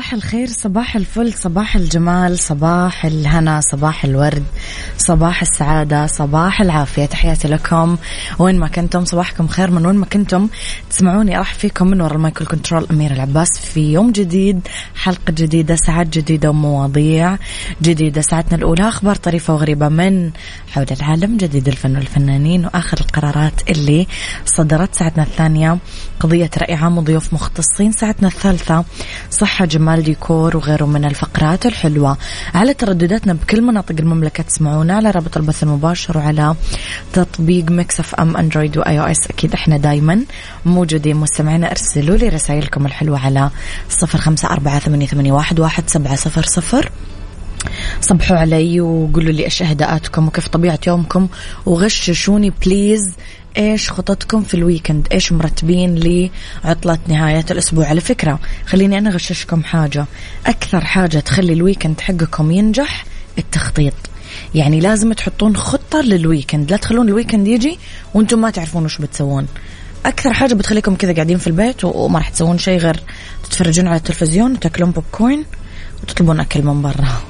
[0.00, 4.44] صباح الخير صباح الفل صباح الجمال صباح الهنا صباح الورد
[4.98, 7.06] صباح السعادة صباح العافية.
[7.06, 7.96] تحياتي لكم.
[8.38, 10.48] وين ما كنتم صباحكم خير من وين ما كنتم.
[10.90, 16.18] تسمعوني راح فيكم من وراء المايكل كنترول أمير العباس في يوم جديد حلقة جديدة ساعات
[16.18, 17.36] جديدة ومواضيع
[17.82, 18.20] جديدة.
[18.20, 20.30] ساعتنا الأولى أخبار طريفة وغريبة من
[20.72, 24.06] حول العالم جديد الفن والفنانين وآخر القرارات اللي
[24.46, 24.94] صدرت.
[24.94, 25.78] ساعتنا الثانية
[26.20, 27.92] قضية رأي عام وضيوف مختصين.
[27.92, 28.84] ساعتنا الثالثة
[29.30, 32.16] صحة جمال ديكور وغيره من الفقرات الحلوة.
[32.54, 36.54] على تردداتنا بكل مناطق المملكة تسمعونا على رابط البث المباشر وعلى
[37.12, 40.20] تطبيق Mix FM Android و iOS أكيد إحنا دايما
[40.66, 43.50] موجودين مستمعينا أرسلوا لي رسائلكم الحلوة على
[43.88, 46.90] صفر خمسة أربعة ثمانية واحد سبعة صفر صفر.
[48.00, 51.28] صبحوا علي وقولوا لي إيش أهداءاتكم وكيف طبيعة يومكم.
[51.66, 53.14] وغششوني please
[53.56, 55.94] إيش خططكم في ال weekend؟ إيش مرتبين
[56.64, 60.06] لعطلة نهاية الأسبوع؟ على فكرة خليني أنا أغششكم حاجة.
[60.46, 63.04] أكثر حاجة تخلي ال weekend حقكم ينجح
[63.38, 63.94] التخطيط.
[64.54, 66.70] يعني لازم تحطون خطة لل weekend.
[66.70, 67.78] لا تخلون ال weekend يجي
[68.14, 69.46] وأنتم ما تعرفون وش بتسوون.
[70.06, 73.00] أكثر حاجة بتخليكم كذا قاعدين في البيت وما راح تسوون شيء غير
[73.44, 75.44] تتفرجون على التلفزيون وتاكلون بوب كورن
[76.02, 77.29] وتطلبون أكل من برا.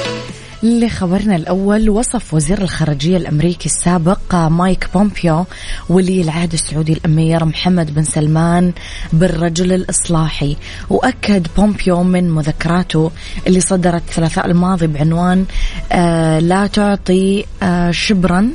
[0.63, 5.45] لخبرنا الأول وصف وزير الخارجية الأمريكي السابق مايك بومبيو
[5.89, 8.73] ولي العهد السعودي الأمير محمد بن سلمان
[9.13, 10.57] بالرجل الإصلاحي.
[10.89, 13.11] وأكد بومبيو من مذكراته
[13.47, 15.45] اللي صدرت الثلاثاء الماضي بعنوان
[15.91, 18.49] آه لا تعطي آه شبرا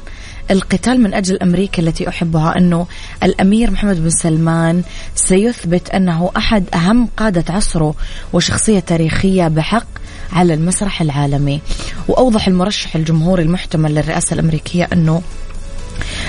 [0.50, 2.58] القتال من أجل أمريكا التي أحبها.
[2.58, 2.86] أنه
[3.22, 4.82] الأمير محمد بن سلمان
[5.14, 7.94] سيثبت أنه أحد أهم قادة عصره
[8.32, 9.86] وشخصية تاريخية بحق
[10.32, 11.60] على المسرح العالمي.
[12.08, 15.22] وأوضح المرشح الجمهوري المحتمل للرئاسة الأمريكية أنه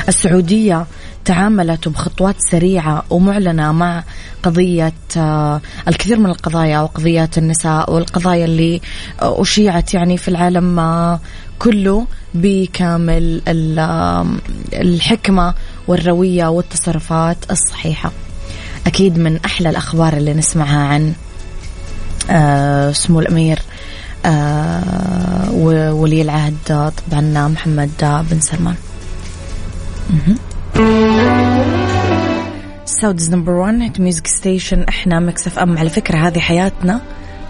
[0.07, 0.85] السعودية
[1.25, 4.03] تعاملت بخطوات سريعة ومعلنة مع
[4.43, 8.81] قضية آه، الكثير من القضايا وقضيات النساء والقضايا اللي
[9.19, 11.19] أشيعت يعني في العالم آه،
[11.59, 13.41] كله بكامل
[14.73, 15.53] الحكمة
[15.87, 18.11] والروية والتصرفات الصحيحة.
[18.87, 21.13] أكيد من أحلى الأخبار اللي نسمعها عن
[22.29, 23.59] آه، سمو الأمير
[24.27, 26.55] آه، وولي العهد
[27.11, 28.75] طبعا محمد بن سلمان.
[32.85, 37.01] Saudi's number 1 hit music station إحنا Mix FM على فكرة هذه حياتنا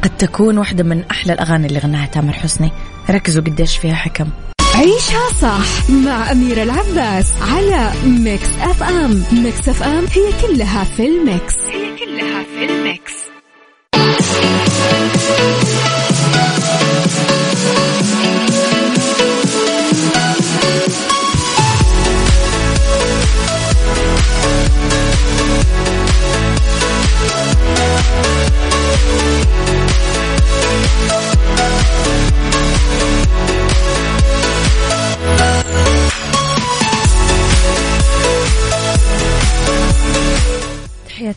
[0.03, 2.71] قد تكون واحدة من أحلى الأغاني اللي غناها تامر حسني.
[3.09, 4.27] ركزوا قديش فيها حكم.
[4.75, 11.55] عيشها صح مع أميرة العباس على Mix FM Mix FM هي كلها في ال mix.
[11.55, 13.13] هي كلها في ال mix.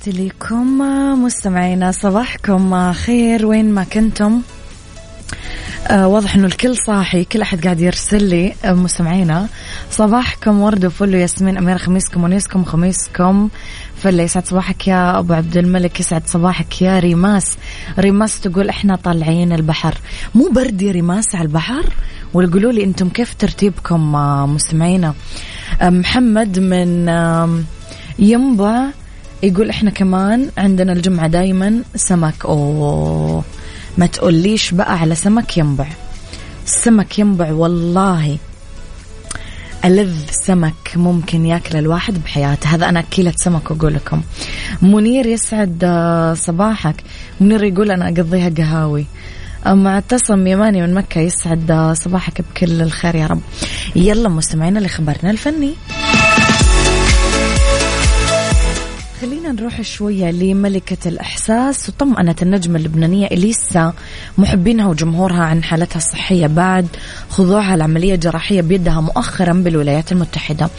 [0.01, 0.79] تحياتي لكم
[1.25, 4.43] مستمعينا صباحكم خير وين ما كنتم؟
[5.87, 9.49] آه واضح إنه الكل صاحي كل أحد قاعد يرسل لي آه مستمعينا.
[9.91, 13.49] صباحكم ورد وفل ياسمين أميرة خميسكم ونيسكم خميسكم.
[14.03, 17.57] فل يسعد صباحك يا أبو عبد الملك يسعد صباحك يا ريماس
[17.99, 19.95] ريماس تقول إحنا طالعين البحر.
[20.35, 21.85] مو برد يا ريماس على البحر؟
[22.35, 25.15] ولا قولوا لي أنتم كيف ترتيبكم آه مستمعينا؟
[25.81, 27.59] آه محمد من آه
[28.19, 28.87] ينبع
[29.43, 32.45] يقول إحنا كمان عندنا الجمعة دايما سمك.
[32.45, 33.45] أوه.
[33.99, 35.87] ما تقوليش بقى على سمك ينبع.
[36.67, 38.39] السمك ينبع والله.
[39.85, 42.69] ألذ سمك ممكن ياكل الواحد بحياته.
[42.75, 44.23] هذا أنا أكيلة سمك أقول لكم.
[44.83, 46.97] منير يسعد آه، صباحك.
[47.41, 49.07] منير يقول أنا أقضيها قهاوي.
[49.67, 53.41] معتصم يماني من مكة يسعد آه، صباحك بكل الخير يا رب.
[53.97, 55.75] يلا مستمعينا لخبرنا الفني.
[59.21, 63.93] خلينا نروح شوية لملكة الإحساس وطمأنت النجمة اللبنانية إليسا
[64.39, 66.87] محبينها وجمهورها عن حالتها الصحية بعد
[67.31, 70.71] خضوعها لعملية جراحية بيدها مؤخرا بالولايات المتحدة.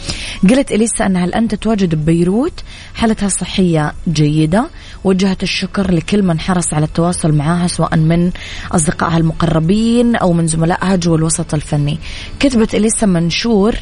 [0.48, 2.52] قالت إليسا أنها الآن تتواجد ببيروت.
[2.94, 4.66] حالتها الصحية جيدة.
[5.04, 8.30] وجهت الشكر لكل من حرص على التواصل معها سواء من
[8.72, 11.98] أصدقائها المقربين أو من زملائها جوا الوسط الفني.
[12.40, 13.74] كتبت إليسا منشور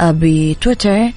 [0.00, 1.10] آه، بتويتر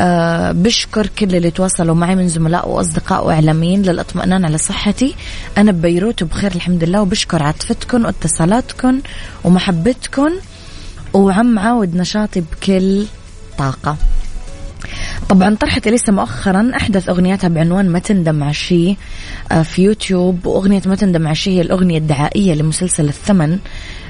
[0.00, 5.14] أه بشكر كل اللي تواصلوا معي من زملاء وأصدقاء وإعلاميين للإطمئنان على صحتي.
[5.58, 9.00] أنا ببيروت وبخير الحمد لله وبشكر عاطفتكم واتصالاتكم
[9.44, 10.32] ومحبتكم
[11.12, 13.06] وعم عاود نشاطي بكل
[13.58, 13.96] طاقة.
[15.28, 18.96] طبعا طرحت اليسا مؤخرا أحدث أغنياتها بعنوان ما تندم عشي
[19.52, 23.58] آه، في يوتيوب وأغنية ما تندم ع شي هي الأغنية الدعائية لمسلسل الثمن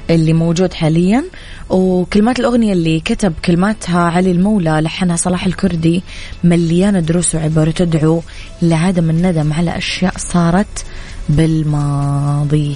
[0.09, 1.23] اللي موجود حاليا.
[1.69, 6.03] وكلمات الأغنية اللي كتب كلماتها علي المولى لحنها صلاح الكردي
[6.43, 8.21] مليانة دروس وعبر تدعو
[8.61, 10.85] لعدم الندم على أشياء صارت
[11.29, 12.75] بالماضي.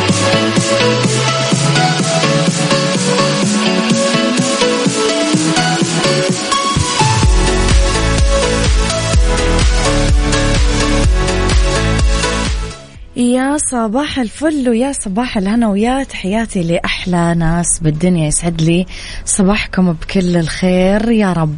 [13.15, 18.27] يا صباح الفل ويا صباح الهنا ويا تحياتي لأحلى ناس بالدنيا.
[18.27, 18.85] يسعد لي
[19.25, 21.55] صباحكم بكل الخير يا رب.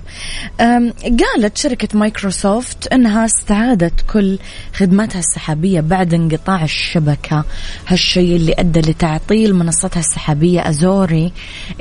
[1.20, 4.40] قالت شركة مايكروسوفت أنها استعادت كل
[4.74, 7.46] خدماتها السحابية بعد انقطاع الشبكة.
[7.88, 11.32] هالشيء اللي أدى لتعطيل منصتها السحابية Azure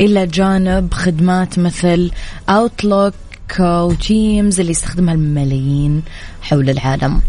[0.00, 2.10] إلى جانب خدمات مثل
[2.48, 3.14] Outlook
[3.60, 6.02] و Teams اللي يستخدمها الملايين
[6.42, 7.20] حول العالم.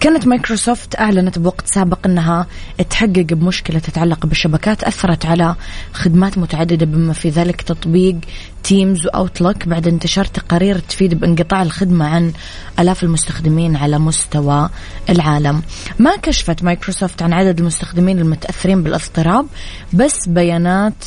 [0.00, 2.46] كانت مايكروسوفت أعلنت بوقت سابق أنها
[2.90, 5.54] تحقق بمشكلة تتعلق بالشبكات أثرت على
[5.92, 8.16] خدمات متعددة بما في ذلك تطبيق
[8.62, 12.32] Teams و Outlook بعد انتشار تقارير تفيد بانقطاع الخدمة عن
[12.78, 14.68] ألاف المستخدمين على مستوى
[15.10, 15.62] العالم.
[15.98, 19.46] ما كشفت مايكروسوفت عن عدد المستخدمين المتأثرين بالإضطراب
[19.92, 21.04] بس بيانات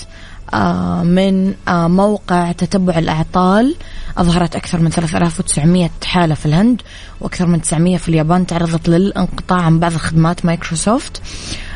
[1.04, 3.76] من آه، موقع تتبع الأعطال.
[4.18, 6.82] أظهرت أكثر من 3900 حالة في الهند
[7.22, 11.22] وأكثر من 900 في اليابان تعرضت للانقطاع عن بعض خدمات مايكروسوفت.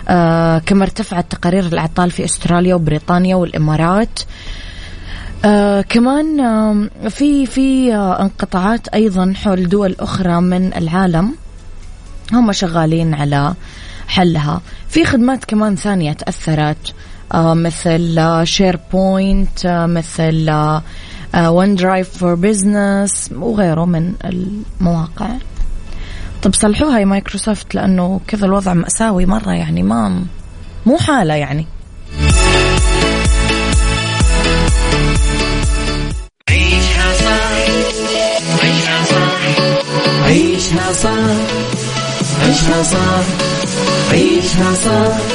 [0.07, 4.19] آه كما ارتفعت تقارير الأعطال في أستراليا وبريطانيا والإمارات.
[5.45, 11.35] آه كمان آه في في آه انقطاعات أيضا حول دول أخرى من العالم.
[12.33, 13.53] هم شغالين على
[14.07, 14.61] حلها.
[14.89, 16.77] في خدمات كمان ثانية تأثرت.
[16.87, 20.51] آه مثل SharePoint آه مثل
[21.37, 25.29] OneDrive for Business وغيره من المواقع.
[26.43, 30.23] طب صلحوها يا مايكروسوفت لأنه كذا الوضع مأساوي مرة يعني ما
[30.85, 31.67] مو حالة يعني.
[36.49, 37.51] عيشها صح
[38.63, 39.39] عيشها صح
[40.25, 41.35] عيشها صح
[42.41, 43.25] عيشها صح
[44.11, 45.34] عيشها صح.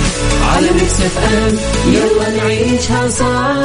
[0.55, 1.57] على Mix FM.
[1.93, 3.55] يلا نعيشها صح.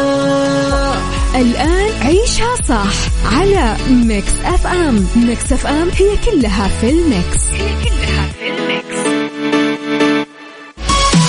[1.41, 2.93] الآن عيشها صح
[3.37, 5.07] على Mix FM.
[5.17, 7.43] Mix FM هي كلها في ال mix.
[7.53, 9.17] هي كلها في ال mix.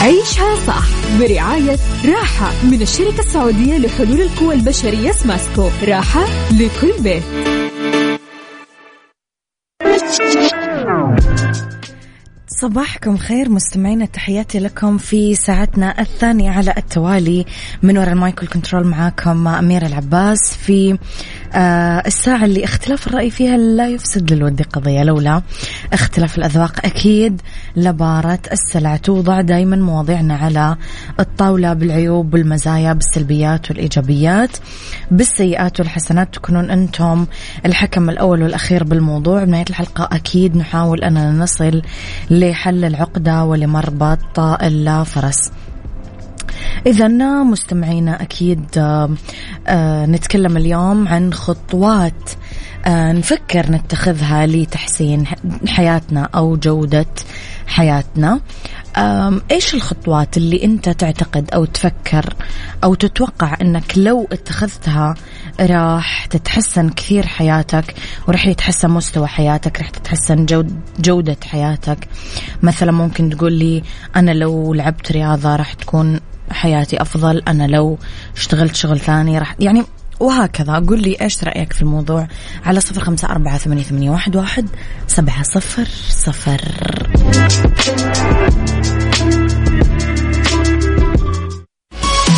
[0.02, 0.84] عيشها صح
[1.20, 5.70] برعاية راحة من الشركة السعودية لحلول القوى البشرية سماسكو.
[5.88, 7.24] راحة لكل بيت.
[12.62, 17.46] صباحكم خير مستمعينا تحياتي لكم في ساعتنا الثانية على التوالي.
[17.84, 20.98] من وراء ال mic وال control معاكم أميرة العباس في
[21.54, 25.42] آه الساعة اللي اختلاف الرأي فيها لا يفسد للود قضية لولا
[25.94, 26.86] اختلاف الأذواق.
[26.86, 27.42] أكيد
[27.76, 30.76] لبارة السلع توضع دايما مواضيعنا على
[31.20, 34.58] الطاولة بالعيوب والمزايا بالسلبيات والإيجابيات
[35.12, 36.34] بالسيئات والحسنات.
[36.34, 37.26] تكونون أنتم
[37.66, 39.44] الحكم الأول والأخير بالموضوع.
[39.44, 41.82] بنهاية الحلقة أكيد نحاول أننا نصل
[42.52, 45.52] لحل العقدة ولمربط الفرس
[46.88, 47.08] إذا
[47.44, 48.66] مستمعينا أكيد
[49.68, 52.30] آه، نتكلم اليوم عن خطوات
[52.86, 55.24] آه، نفكر نتخذها لتحسين
[55.68, 57.06] حياتنا أو جودة
[57.68, 58.40] حياتنا.
[59.52, 62.34] إيش الخطوات اللي أنت تعتقد أو تفكر
[62.84, 65.16] أو تتوقع إنك لو اتخذتها
[65.60, 67.96] راح تتحسن كثير حياتك
[68.28, 72.08] وراح يتحسن مستوى حياتك راح تتحسن جود جودة حياتك.
[72.64, 73.84] مثلا ممكن تقول لي
[74.16, 76.20] أنا لو لعبت رياضة راح تكون
[76.52, 77.98] حياتي أفضل أنا لو
[78.36, 79.84] اشتغلت شغل ثاني راح يعني
[80.20, 80.74] وهكذا.
[80.74, 82.28] قول لي إيش رأيك في الموضوع؟
[82.66, 84.70] على صفر خمسة أربعة ثمانية, ثمانية واحد, واحد
[85.08, 86.62] سبعة صفر صفر.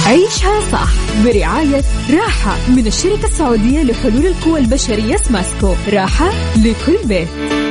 [0.09, 0.89] عيشها صح.
[1.25, 5.75] برعاية راحة من الشركة السعودية لحلول القوى البشرية سماسكو.
[5.93, 7.68] راحة لكل بيت.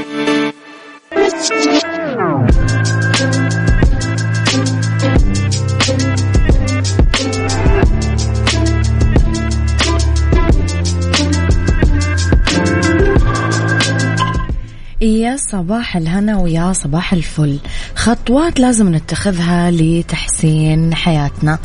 [15.29, 17.59] يا صباح الهنا ويا صباح الفل.
[17.95, 21.59] خطوات لازم نتخذها لتحسين حياتنا.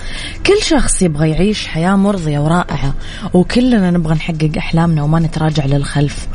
[0.46, 2.93] كل شخص يبغى يعيش حياة مرضية ورائعة
[3.34, 6.27] وكلنا نبغى نحقق أحلامنا وما نتراجع للخلف.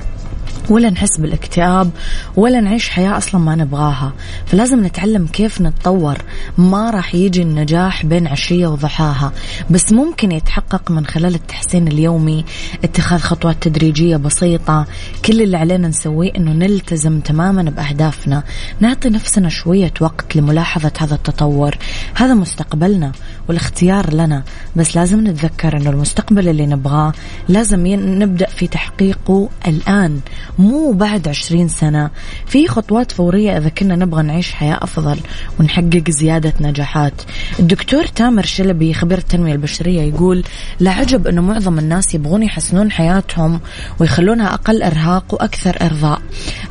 [0.70, 1.90] ولا نحس بالاكتئاب
[2.36, 4.12] ولا نعيش حياة أصلا ما نبغاها.
[4.46, 6.18] فلازم نتعلم كيف نتطور.
[6.58, 9.32] ما راح يجي النجاح بين عشية وضحاها.
[9.70, 12.44] بس ممكن يتحقق من خلال التحسين اليومي
[12.84, 14.86] اتخاذ خطوات تدريجية بسيطة.
[15.24, 18.42] كل اللي علينا نسويه أنه نلتزم تماما بأهدافنا.
[18.80, 21.76] نعطي نفسنا شوية وقت لملاحظة هذا التطور.
[22.14, 23.12] هذا مستقبلنا
[23.48, 24.42] والاختيار لنا.
[24.76, 27.12] بس لازم نتذكر أنه المستقبل اللي نبغاه.
[27.48, 30.20] لازم نبدأ في تحقيقه الآن.
[30.58, 32.10] مو بعد عشرين سنة.
[32.46, 35.18] في خطوات فورية إذا كنا نبغى نعيش حياة أفضل
[35.60, 37.22] ونحقق زيادة نجاحات.
[37.58, 40.44] الدكتور تامر شلبي خبير التنمية البشرية يقول
[40.80, 43.60] لا عجب أنه معظم الناس يبغون يحسنون حياتهم
[44.00, 46.22] ويخلونها أقل إرهاق وأكثر إرضاء.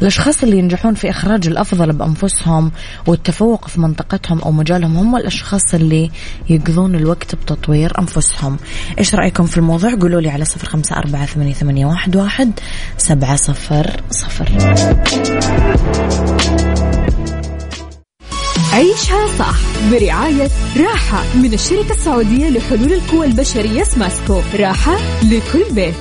[0.02, 2.72] الأشخاص اللي ينجحون في إخراج الأفضل بأنفسهم
[3.08, 6.12] والتفوق في منطقتهم أو مجالهم هم الأشخاص اللي
[6.50, 8.58] يقضون الوقت بتطوير أنفسهم.
[9.00, 12.52] إيش رأيكم في الموضوع؟ قولوا لي على صفر خمسة أربعة ثمانية واحد
[12.98, 13.77] سبعة صفر.
[13.78, 14.50] صفر صفر.
[18.74, 19.56] عيشها صح
[19.92, 25.96] برعاية راحة من الشركة السعودية لحلول القوى البشرية سماسكو راحة لكل بيت.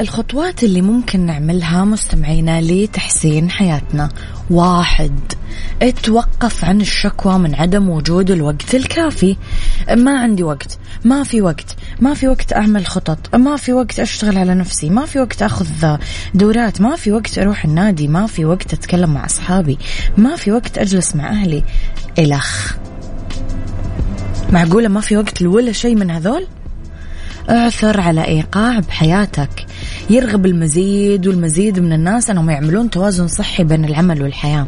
[0.00, 4.08] الخطوات اللي ممكن نعملها مستمعينا لتحسين حياتنا.
[4.50, 5.12] واحد
[5.82, 9.36] اتوقف عن الشكوى من عدم وجود الوقت الكافي.
[9.96, 14.38] ما عندي وقت ما في وقت ما في وقت أعمل خطط ما في وقت أشتغل
[14.38, 15.96] على نفسي ما في وقت أخذ
[16.34, 19.78] دورات ما في وقت أروح النادي ما في وقت أتكلم مع أصحابي
[20.16, 21.64] ما في وقت أجلس مع أهلي.
[22.18, 22.74] إلخ.
[24.50, 26.46] معقولة ما في وقت لولا شيء من هذول؟
[27.50, 29.66] اعثر على إيقاع بحياتك.
[30.10, 34.66] يرغب المزيد والمزيد من الناس أنهم يعملون توازن صحي بين العمل والحياة.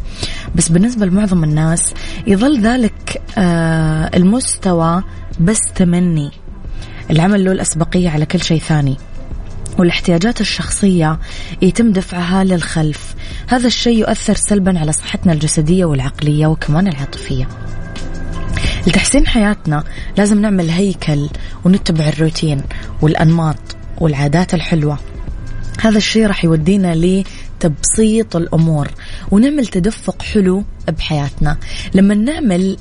[0.55, 1.95] بس بالنسبة لمعظم الناس
[2.27, 5.03] يظل ذلك آه المستوى
[5.41, 6.31] بس تمني.
[7.11, 8.97] العمل له الأسبقية على كل شيء ثاني
[9.79, 11.19] والاحتياجات الشخصية
[11.63, 13.15] يتم دفعها للخلف.
[13.49, 17.49] هذا الشيء يؤثر سلبا على صحتنا الجسدية والعقلية وكمان العاطفية.
[18.87, 19.85] لتحسين حياتنا
[20.19, 21.29] لازم نعمل هيكل
[21.65, 22.63] ونتبع الروتين
[23.03, 23.57] والأنماط
[23.99, 24.99] والعادات الحلوة.
[25.81, 28.89] هذا الشيء راح يودينا لتبسيط الأمور
[29.31, 31.57] ونعمل تدفق حلو بحياتنا.
[31.95, 32.77] لما نعمل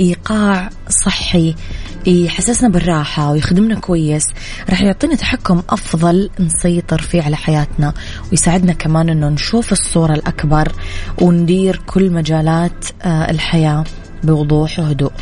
[0.00, 0.70] إيقاع
[1.04, 1.54] صحي
[2.06, 4.24] يحسسنا بالراحة ويخدمنا كويس
[4.70, 7.92] راح يعطينا تحكم أفضل نسيطر فيه على حياتنا
[8.30, 10.72] ويساعدنا كمان أنه نشوف الصورة الأكبر
[11.20, 13.84] وندير كل مجالات آه، الحياة
[14.24, 15.12] بوضوح وهدوء.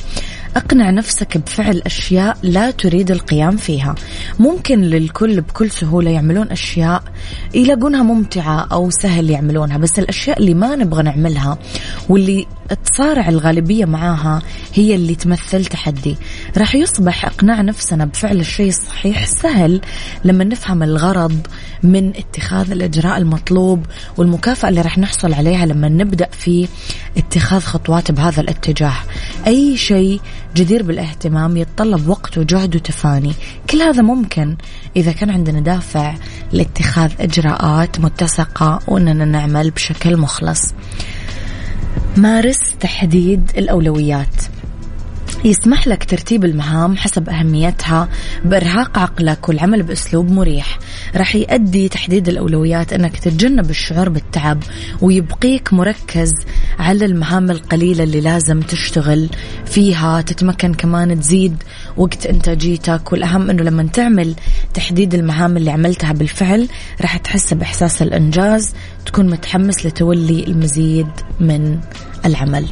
[0.57, 3.95] أقنع نفسك بفعل أشياء لا تريد القيام فيها.
[4.39, 7.03] ممكن للكل بكل سهولة يعملون أشياء
[7.55, 11.59] يلاقونها ممتعة أو سهل يعملونها بس الأشياء اللي ما نبغى نعملها
[12.09, 14.43] واللي تصارع الغالبية معاها
[14.75, 16.17] هي اللي تمثل تحدي.
[16.57, 19.81] راح يصبح إقناع نفسنا بفعل الشيء الصحيح سهل
[20.25, 21.47] لما نفهم الغرض
[21.83, 26.69] من اتخاذ الإجراء المطلوب والمكافأة اللي راح نحصل عليها لما نبدأ في
[27.17, 28.97] اتخاذ خطوات بهذا الاتجاه.
[29.47, 30.21] أي شيء
[30.57, 33.33] جدير بالاهتمام يتطلب وقت وجهد وتفاني.
[33.71, 34.57] كل هذا ممكن
[34.97, 36.15] إذا كان عندنا دافع
[36.53, 40.61] لاتخاذ إجراءات متسقة وأننا نعمل بشكل مخلص.
[42.17, 44.35] مارس تحديد الأولويات.
[45.45, 48.09] يسمح لك ترتيب المهام حسب أهميتها
[48.45, 50.79] بإرهاق عقلك والعمل بأسلوب مريح.
[51.17, 54.63] راح يؤدي تحديد الأولويات أنك تتجنب الشعور بالتعب
[55.01, 56.33] ويبقيك مركز
[56.79, 59.29] على المهام القليلة اللي لازم تشتغل
[59.67, 61.63] فيها تتمكن كمان تزيد
[61.97, 64.35] وقت إنتاجيتك والأهم أنه لما تعمل
[64.75, 66.69] تحديد المهام اللي عملتها بالفعل
[67.01, 68.75] راح تحس بإحساس الإنجاز
[69.07, 71.09] تكون متحمس لتولي المزيد
[71.41, 71.79] من
[72.25, 72.67] العمل.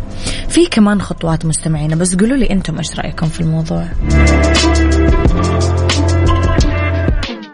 [0.48, 3.88] في كمان خطوات مستمعينا بس قولوا لي أنتم إيش رأيكم في الموضوع؟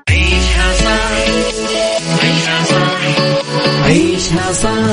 [0.09, 1.19] عيشها صح.
[2.23, 3.01] عيشها صح.
[3.85, 4.89] عيشها صح.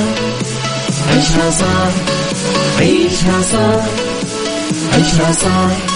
[1.10, 2.16] عيشها صح.
[2.78, 3.42] عيشها
[4.92, 5.95] عيشها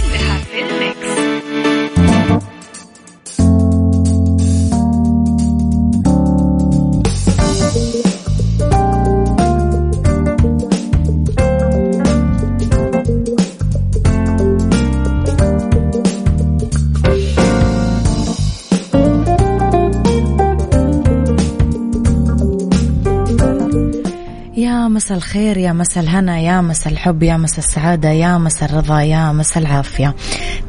[25.15, 29.59] الخير يا مسا الهنا يا مسا الحب يا مسا السعادة يا مسا الرضا يا مسا
[29.59, 30.15] العافية.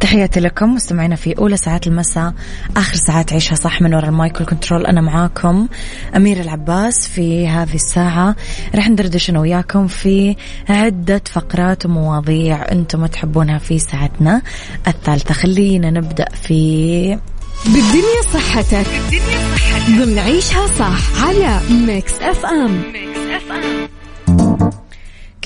[0.01, 2.35] تحياتي لكم مستمعينا في أولى ساعات المساء
[2.77, 5.69] آخر ساعات عيشها صح من وراء ال mic وال control أنا معاكم
[6.17, 8.37] أميرة العباس في هذه الساعة.
[8.75, 10.37] رح ندردش أنا وياكم في
[10.69, 14.43] عدة فقرات ومواضيع أنتم تحبونها في ساعتنا
[14.89, 15.35] الثالثة.
[15.35, 17.19] خلينا نبدأ في
[17.65, 18.87] بالدنيا صحتك.
[19.11, 19.83] بالدنيا صحتك.
[19.91, 24.02] ضمن عيشها صح على Mix FM Mix FM.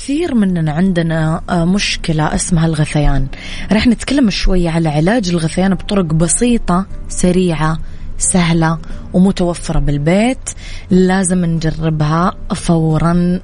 [0.07, 3.27] كثير مننا عندنا آه، مشكلة اسمها الغثيان.
[3.73, 7.79] رح نتكلم شوي على علاج الغثيان بطرق بسيطة سريعة
[8.19, 8.79] سهلة
[9.13, 10.51] ومتوفرة بالبيت.
[10.91, 13.41] لازم نجربها فورا.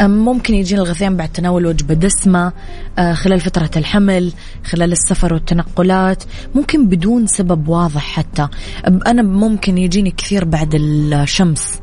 [0.00, 2.52] ممكن يجينا الغثيان بعد تناول وجبة دسمة
[2.98, 4.32] آه، خلال فترة الحمل
[4.64, 6.24] خلال السفر والتنقلات
[6.54, 8.48] ممكن بدون سبب واضح حتى.
[9.06, 11.80] أنا ممكن يجيني كثير بعد الشمس.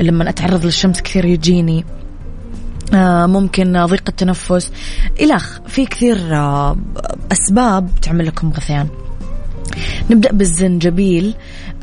[0.00, 1.84] لما أتعرض للشمس كثير يجيني.
[3.26, 4.72] ممكن ضيق التنفس.
[5.20, 6.76] إلخ في كثير آه،
[7.32, 8.88] أسباب تعمل لكم غثيان.
[10.10, 11.34] نبدأ بالزنجبيل.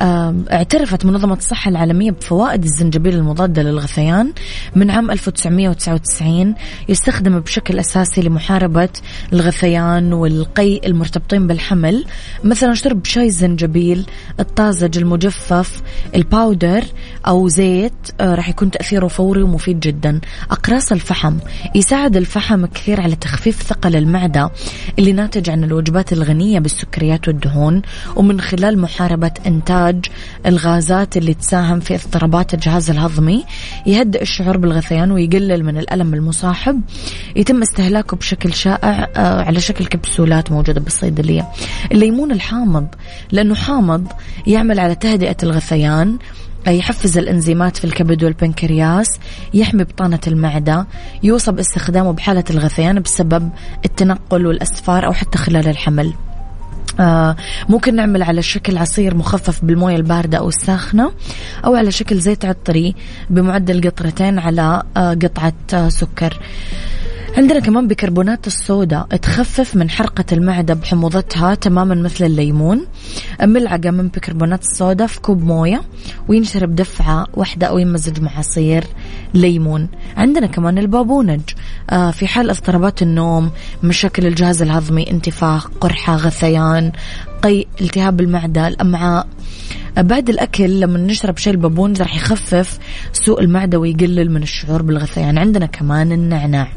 [0.02, 4.32] اعترفت منظمة الصحة العالمية بفوائد الزنجبيل المضادة للغثيان
[4.76, 6.54] من عام 1999
[6.88, 8.88] يستخدم بشكل أساسي لمحاربة
[9.32, 12.04] الغثيان والقيء المرتبطين بالحمل.
[12.44, 14.06] مثلا شرب شاي الزنجبيل
[14.40, 15.82] الطازج المجفف
[16.14, 16.84] ال powder
[17.26, 20.20] أو زيت آه، راح يكون تأثيره فوري ومفيد جدا.
[20.50, 21.36] أقراص الفحم.
[21.74, 24.50] يساعد الفحم كثير على تخفيف ثقل المعدة
[24.98, 27.67] اللي ناتج عن الوجبات الغنية بالسكريات والدهون.
[28.16, 30.06] ومن خلال محاربة إنتاج
[30.46, 33.44] الغازات اللي تساهم في اضطرابات الجهاز الهضمي
[33.86, 36.80] يهدئ الشعور بالغثيان ويقلل من الألم المصاحب.
[37.36, 41.48] يتم استهلاكه بشكل شائع آه، على شكل كبسولات موجودة بالصيدلية
[41.92, 42.86] الليمون الحامض.
[43.32, 44.06] لأنه حامض
[44.46, 46.18] يعمل على تهدئة الغثيان
[46.66, 49.06] يحفز الإنزيمات في الكبد والبنكرياس
[49.54, 50.86] يحمي بطانة المعدة
[51.22, 53.50] يوصى استخدامه بحالة الغثيان بسبب
[53.84, 56.06] التنقل والأسفار أو حتى خلال الحمل.
[56.06, 56.27] آه
[57.68, 61.12] ممكن نعمل على شكل عصير مخفف بالموية الباردة أو الساخنة
[61.64, 62.94] أو على شكل زيت عطري
[63.30, 66.38] بمعدل قطرتين على آه قطعة آه سكر.
[67.38, 72.86] عندنا كمان بيكربونات الصودا تخفف من حرقة المعدة بحموضتها تماما مثل الليمون.
[73.42, 75.82] ملعقة من بيكربونات الصودا في كوب موية
[76.28, 78.84] وينشرب دفعة واحدة أو يمزج مع عصير
[79.34, 79.88] ليمون.
[80.16, 81.40] عندنا كمان البابونج.
[81.90, 83.50] آه في حال اضطرابات النوم
[83.82, 86.92] مشاكل الجهاز الهضمي انتفاخ قرحة غثيان
[87.42, 89.26] قيء التهاب المعدة الأمعاء
[89.96, 92.78] بعد الأكل لما نشرب شاي البابونج راح يخفف
[93.12, 96.68] سوء المعدة ويقلل من الشعور بالغثيان عندنا كمان النعناع.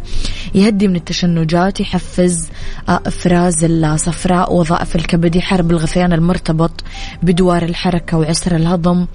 [0.56, 2.50] يهدي من التشنجات يحفز
[2.90, 6.84] آه، إفراز الصفراء وظائف الكبد يحارب الغثيان المرتبط
[7.24, 9.08] بدوار الحركة وعسر الهضم.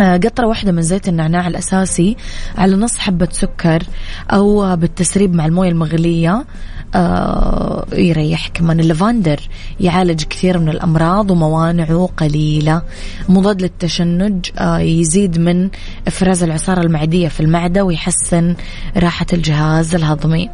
[0.00, 2.16] آه، قطرة واحدة من زيت النعناع الأساسي
[2.58, 3.82] على نص حبة سكر
[4.30, 6.44] أو بالتسريب مع الموية المغلية.
[6.94, 8.80] آه يريح كمان.
[8.80, 9.40] اللافندر
[9.80, 12.82] يعالج كثير من الأمراض وموانعه قليلة.
[13.28, 15.70] مضاد للتشنج آه يزيد من
[16.06, 18.54] إفراز العصارة المعدية في المعدة ويحسن
[18.96, 20.50] راحة الجهاز الهضمي.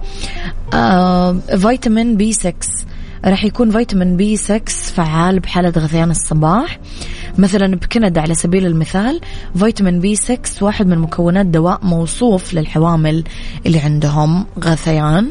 [0.74, 2.55] آه فيتامين B 6
[3.24, 6.79] راح يكون فيتامين B 6 فعال بحالة غثيان الصباح.
[7.38, 9.20] مثلا بكندا على سبيل المثال
[9.59, 13.24] فيتامين B 6 واحد من مكونات دواء موصوف للحوامل
[13.66, 15.31] اللي عندهم غثيان.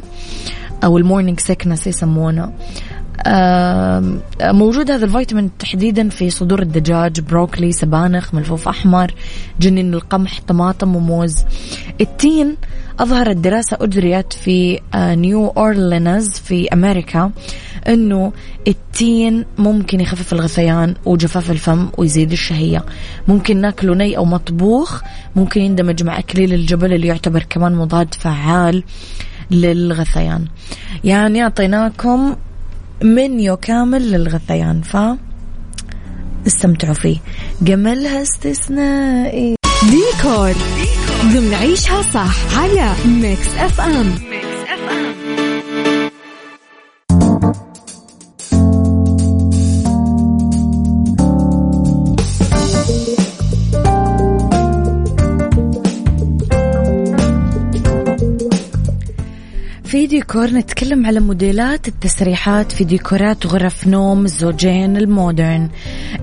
[0.83, 2.53] أو ال morning sickness يسمونه.
[4.41, 9.13] موجود هذا الفيتامين تحديدا في صدور الدجاج بروكلي سبانخ ملفوف أحمر
[9.59, 11.35] جنين القمح طماطم وموز.
[12.01, 12.55] التين
[12.99, 17.31] أظهرت دراسة أجريت في نيو أورلينز في أمريكا
[17.87, 18.33] أنه
[18.67, 22.85] التين ممكن يخفف الغثيان وجفاف الفم ويزيد الشهية.
[23.27, 25.01] ممكن ناكله ني أو مطبوخ
[25.35, 28.83] ممكن يندمج مع أكليل الجبل اللي يعتبر كمان مضاد فعال.
[29.51, 30.45] للغثيان.
[31.03, 32.35] يعني أعطيناكم
[33.03, 34.97] منيو كامل للغثيان ف
[36.47, 37.17] استمتعوا فيه.
[37.61, 39.55] جملها استثنائي.
[39.83, 40.53] ديكور.
[41.33, 44.38] ضمن عيشها صح على Mix FM.
[59.89, 65.69] في ديكور نتكلم على موديلات التسريحات في ديكورات غرف نوم الزوجين ال modern.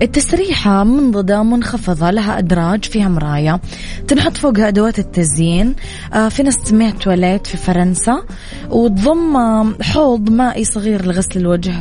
[0.01, 3.59] التسريحة منضدة منخفضة لها أدراج فيها مراية.
[4.07, 5.75] تنحط فوقها أدوات التزيين.
[6.13, 8.23] آه في ناس تسميها تواليت في فرنسا.
[8.69, 11.75] وتضم حوض مائي صغير لغسل الوجه.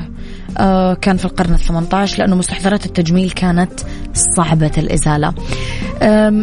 [0.94, 3.72] كان في القرن الثمانية عشر لأنه مستحضرات التجميل كانت
[4.36, 5.34] صعبة الإزالة.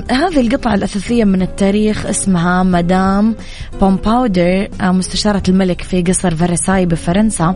[0.10, 3.36] هذه القطعة الأثاثية من التاريخ اسمها مدام
[3.82, 7.56] بومبادور آه مستشارة الملك في قصر فرساي بفرنسا.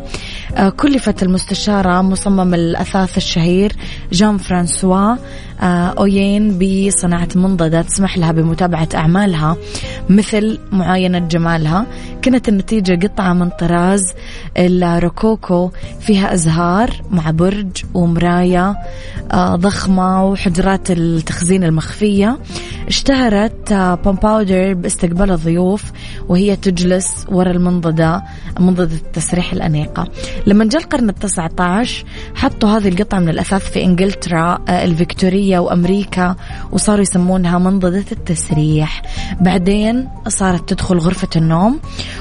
[0.55, 3.75] آه كلفت المستشارة مصمم الأثاث الشهير
[4.11, 5.15] جان فرانسوا
[5.61, 9.57] آه أوبين بصناعة منضدة تسمح لها بمتابعة أعمالها
[10.09, 11.85] مثل معاينة جمالها.
[12.27, 14.13] كانت النتيجة قطعة من طراز
[14.57, 18.75] الروكوكو فيها أزهار مع برج ومراية
[19.31, 22.39] آه ضخمة وحجرات التخزين المخفية.
[22.87, 25.83] اشتهرت بومباودر باستقبال الضيوف.
[26.29, 28.23] وهي تجلس وراء المنضدة
[28.59, 30.07] منضدة التسريح الأنيقة.
[30.47, 36.35] لما جاء القرن التاسع عشر حطوا هذه القطعة من الأثاث في إنجلترا الفيكتورية وأمريكا
[36.71, 39.01] وصاروا يسمونها منضدة التسريح.
[39.41, 41.79] بعدين صارت تدخل غرفة النوم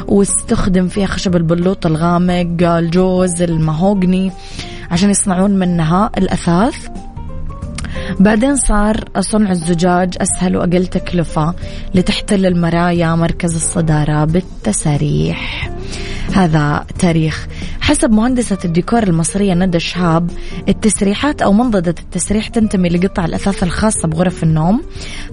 [0.09, 4.33] واستخدم فيها خشب البلوط الغامق الجوز المهوجني
[4.90, 6.88] عشان يصنعون منها الأثاث.
[8.21, 11.55] بعدين صار صنع الزجاج أسهل وأقل تكلفة
[11.95, 15.71] لتحتل المرايا مركز الصدارة بالتساريح.
[16.35, 17.47] هذا تاريخ.
[17.81, 20.31] حسب مهندسة الديكور المصرية ندى شهاب
[20.69, 24.83] التسريحات أو منضدة التسريح تنتمي لقطع الأثاث الخاصة بغرف النوم.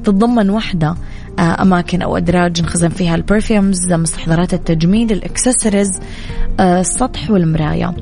[0.04, 0.96] تتضمن وحدة
[1.40, 5.90] آه، أماكن أو أدراج نخزن فيها ال perfumes مستحضرات التجميل الإكسسوارز
[6.60, 7.96] آه، السطح والمراية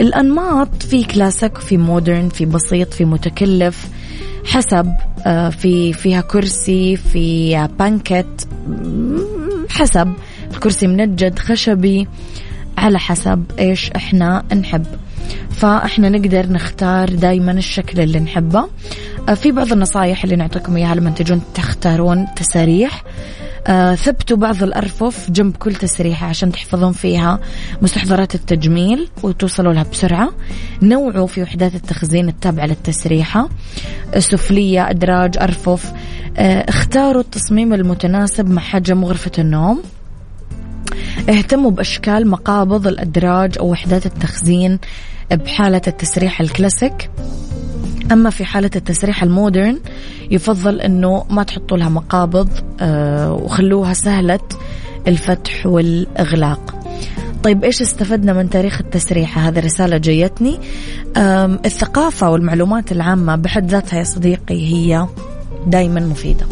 [0.00, 3.88] الأنماط في كلاسيك في modern في بسيط في متكلف.
[4.48, 4.94] حسب
[5.26, 8.48] آه، في فيها كرسي في banquette
[9.70, 10.12] حسب.
[10.50, 12.08] الكرسي منجد خشبي
[12.78, 14.86] على حسب إيش إحنا نحب.
[15.50, 18.68] فإحنا نقدر نختار دائما الشكل اللي نحبه.
[19.28, 23.02] آه، في بعض النصائح اللي نعطيكم إياها لما تجون تختارون تساريح.
[23.94, 27.38] ثبتوا بعض الأرفف جنب كل تسريحة عشان تحفظون فيها
[27.82, 30.30] مستحضرات التجميل وتوصلوا لها بسرعة.
[30.82, 33.48] نوعوا في وحدات التخزين التابعة للتسريحة.
[34.18, 35.92] سفلية أدراج أرفف.
[36.36, 39.82] آه، اختاروا التصميم المتناسب مع حجم غرفة النوم.
[41.28, 44.78] اهتموا بأشكال مقابض الأدراج أو وحدات التخزين
[45.30, 47.10] بحالة التسريح الكلاسيك.
[48.12, 49.78] أما في حالة التسريح المودرن
[50.30, 52.48] يفضل أنه ما تحطوا لها مقابض
[52.80, 54.40] آه وخلوها سهلة
[55.06, 56.74] الفتح والإغلاق.
[57.42, 60.60] طيب إيش استفدنا من تاريخ التسريحة هذه رسالة جيتني
[61.66, 65.06] الثقافة والمعلومات العامة بحد ذاتها يا صديقي هي
[65.66, 66.46] دايما مفيدة.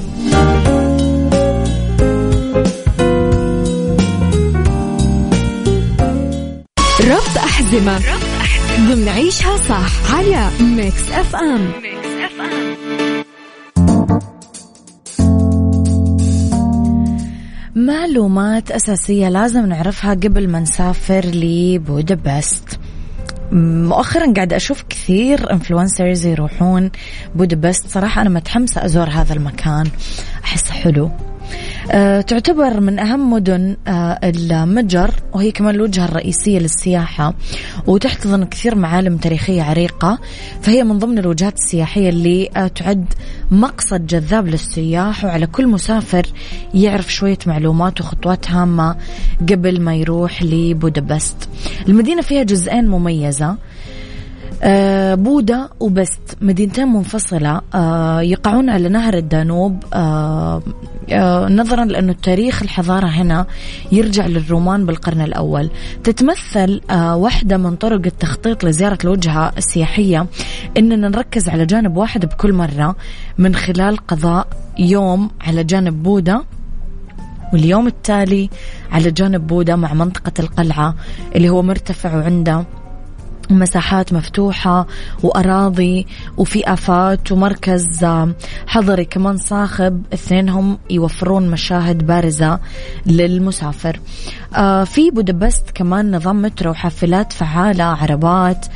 [7.01, 7.99] ربط أحزمة.
[8.77, 12.77] ضمن عيشها صح على Mix أم Mix FM
[17.75, 22.79] معلومات أساسية لازم نعرفها قبل ما نسافر لبودابست.
[23.53, 26.91] مؤخرا قاعد أشوف كثير انفلونسرز يروحون
[27.35, 27.87] بودابست.
[27.89, 29.89] صراحة أنا متحمسة أزور هذا المكان.
[30.45, 31.11] أحس حلو.
[32.21, 37.35] تعتبر من أهم مدن أه المجر وهي كمان الوجهة الرئيسية للسياحة
[37.87, 40.19] وتحتضن كثير معالم تاريخية عريقة.
[40.63, 43.05] فهي من ضمن الوجهات السياحية اللي أه تعد
[43.51, 46.27] مقصد جذاب للسياح وعلى كل مسافر
[46.75, 48.97] يعرف شوية معلومات وخطوات هامة
[49.41, 51.49] قبل ما يروح لبودابست.
[51.89, 53.57] المدينة فيها جزئين مميزة.
[54.63, 56.37] آه، بودا وبست.
[56.41, 57.61] مدينتين منفصلة.
[57.75, 59.85] آه، يقعون على نهر الدانوب.
[59.95, 60.63] آه،
[61.49, 63.47] نظرا لأنه التاريخ الحضارة هنا
[63.93, 65.71] يرجع للرومان بالقرن الأول.
[66.05, 70.27] تتمثل واحدة من طرق التخطيط لزيارة الوجهة السياحية
[70.77, 72.97] إننا نركز على جانب واحد بكل مرة
[73.39, 74.47] من خلال قضاء
[74.79, 76.43] يوم على جانب بودا
[77.53, 78.51] واليوم التالي
[78.93, 80.95] على جانب بودا مع منطقة القلعة
[81.37, 82.65] اللي هو مرتفع وعنده
[83.51, 84.87] مساحات مفتوحة
[85.23, 86.07] وأراضي
[86.37, 88.07] وفي آفات ومركز
[88.67, 92.59] حضري كمان صاخب اثنينهم يوفرون مشاهد بارزة
[93.07, 94.01] للمسافر.
[94.57, 98.67] آه، في بودابست كمان نظام مترو حافلات فعالة عربات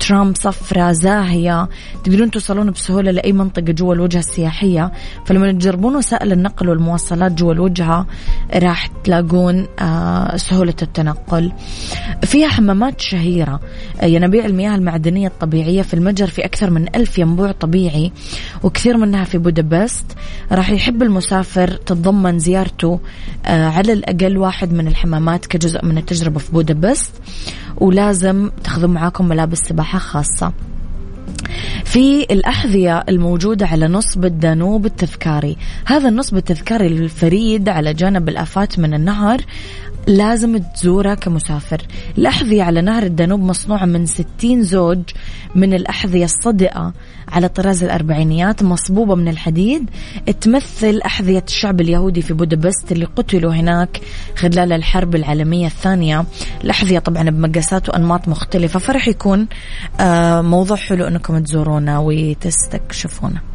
[0.00, 1.68] ترام صفرة زاهية.
[2.04, 4.92] تقدرون توصلون بسهولة لأي منطقة جوا الوجهة السياحية.
[5.26, 8.06] فلما تجربون وسائل النقل والمواصلات جوا الوجهة
[8.54, 11.52] راح تلاقون آه، سهولة التنقل.
[12.22, 13.60] فيها حمامات شهيرة.
[14.14, 18.12] ينابيع المياه المعدنية الطبيعية في المجر في أكثر من ألف ينبوع طبيعي
[18.62, 20.04] وكثير منها في بودابست.
[20.52, 23.00] راح يحب المسافر تتضمن زيارته
[23.46, 27.12] آه، على الأقل واحد من الحمامات كجزء من التجربة في بودابست
[27.76, 30.52] ولازم تاخذوا معاكم ملابس سباحة خاصة.
[31.84, 35.56] في الأحذية الموجودة على نصب الدانوب التذكاري.
[35.84, 39.40] هذا النصب التذكاري الفريد على جانب الآفات من النهر.
[40.06, 41.82] لازم تزوره كمسافر.
[42.18, 45.02] الأحذية على نهر الدانوب مصنوعة من 60 زوج
[45.54, 46.92] من الأحذية الصدئة
[47.28, 49.90] على طراز الأربعينيات مصبوبة من الحديد.
[50.40, 54.00] تمثل أحذية الشعب اليهودي في بودابست اللي قتلوا هناك
[54.36, 56.24] خلال الحرب العالمية الثانية.
[56.64, 59.46] الأحذية طبعا بمقاسات وأنماط مختلفة فرح يكون
[60.00, 63.51] آه، موضوع حلو أنكم تزورونا وتستكشفونه